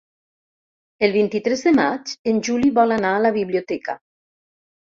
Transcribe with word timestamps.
El 1.07 1.13
vint-i-tres 1.15 1.61
de 1.67 1.75
maig 1.81 2.15
en 2.33 2.41
Juli 2.49 2.73
vol 2.81 2.97
anar 2.99 3.13
a 3.21 3.23
la 3.29 3.35
biblioteca. 3.39 4.01